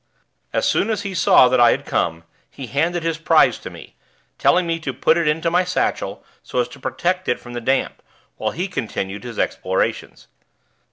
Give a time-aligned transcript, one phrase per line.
[0.51, 3.95] As soon as he saw that I had come, he handed his prize to me,
[4.39, 7.61] telling me to put it into my satchel so as to protect it from the
[7.61, 8.01] damp,
[8.37, 10.27] while he continued his explorations.